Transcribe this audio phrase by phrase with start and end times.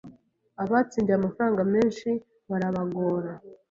[0.63, 2.09] abatsindiye amafaranga menshi
[2.49, 3.31] barabagora